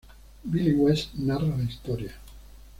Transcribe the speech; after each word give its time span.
Billy 0.49 0.73
West 0.73 1.13
narra 1.15 1.55
la 1.55 1.63
historia. 1.63 2.11